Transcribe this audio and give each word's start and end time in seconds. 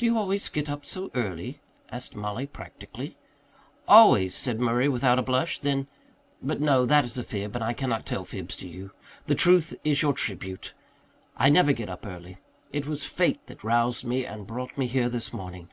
"Do 0.00 0.04
you 0.06 0.18
always 0.18 0.48
get 0.48 0.68
up 0.68 0.84
so 0.84 1.12
early?" 1.14 1.60
asked 1.88 2.16
Mollie 2.16 2.48
practically. 2.48 3.16
"Always," 3.86 4.34
said 4.34 4.58
Murray 4.58 4.88
without 4.88 5.16
a 5.16 5.22
blush. 5.22 5.60
Then 5.60 5.86
"But 6.42 6.60
no, 6.60 6.84
that 6.86 7.04
is 7.04 7.16
a 7.18 7.22
fib, 7.22 7.54
and 7.54 7.62
I 7.62 7.72
cannot 7.72 8.04
tell 8.04 8.24
fibs 8.24 8.56
to 8.56 8.66
you. 8.68 8.90
The 9.26 9.36
truth 9.36 9.72
is 9.84 10.02
your 10.02 10.12
tribute. 10.14 10.74
I 11.36 11.50
never 11.50 11.72
get 11.72 11.88
up 11.88 12.04
early. 12.04 12.38
It 12.72 12.88
was 12.88 13.04
fate 13.04 13.46
that 13.46 13.62
roused 13.62 14.04
me 14.04 14.26
and 14.26 14.44
brought 14.44 14.76
me 14.76 14.88
here 14.88 15.08
this 15.08 15.32
morning. 15.32 15.68